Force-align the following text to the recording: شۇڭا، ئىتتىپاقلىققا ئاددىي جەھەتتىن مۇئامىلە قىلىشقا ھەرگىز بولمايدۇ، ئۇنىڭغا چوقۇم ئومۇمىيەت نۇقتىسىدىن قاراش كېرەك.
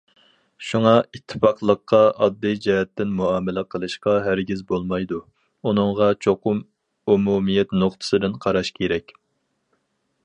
شۇڭا، 0.67 0.93
ئىتتىپاقلىققا 1.17 1.99
ئاددىي 2.05 2.57
جەھەتتىن 2.67 3.11
مۇئامىلە 3.19 3.65
قىلىشقا 3.75 4.15
ھەرگىز 4.29 4.65
بولمايدۇ، 4.73 5.21
ئۇنىڭغا 5.69 6.11
چوقۇم 6.27 6.65
ئومۇمىيەت 7.13 7.79
نۇقتىسىدىن 7.85 8.41
قاراش 8.47 8.77
كېرەك. 8.81 9.19